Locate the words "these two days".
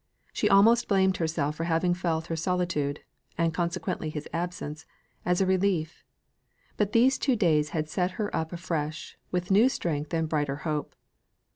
6.91-7.69